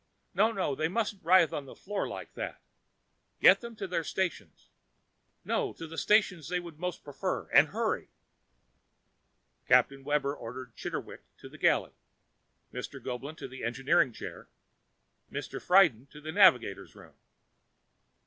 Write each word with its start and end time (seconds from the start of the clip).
No, 0.33 0.51
no, 0.51 0.73
they 0.73 0.87
mustn't 0.87 1.23
writhe 1.23 1.49
about 1.49 1.67
the 1.67 1.75
floor 1.75 2.07
like 2.07 2.33
that. 2.33 2.59
Get 3.39 3.61
them 3.61 3.75
to 3.75 3.85
their 3.87 4.03
stations 4.03 4.71
no, 5.45 5.73
to 5.73 5.85
the 5.85 5.95
stations 5.95 6.49
they 6.49 6.59
would 6.59 6.79
most 6.79 7.03
prefer. 7.03 7.47
And 7.51 7.67
hurry!" 7.67 8.07
Captain 9.67 10.03
Webber 10.03 10.35
ordered 10.35 10.69
Mr. 10.69 10.75
Chitterwick 10.75 11.21
to 11.37 11.49
the 11.49 11.59
galley, 11.59 11.91
Mr. 12.73 12.99
Goeblin 12.99 13.35
to 13.35 13.47
the 13.47 13.63
engineering 13.63 14.11
chair, 14.11 14.47
Mr. 15.31 15.61
Friden 15.61 16.07
to 16.09 16.19
the 16.19 16.31
navigator's 16.31 16.95
room.... 16.95 17.13